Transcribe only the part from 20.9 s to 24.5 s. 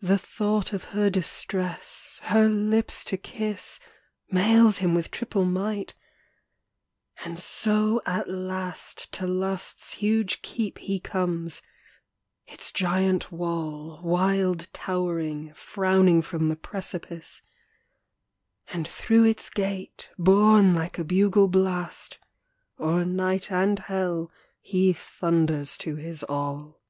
a bugle blast, O'er night and hell